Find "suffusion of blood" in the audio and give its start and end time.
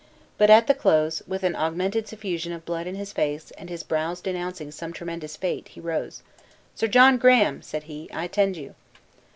2.07-2.87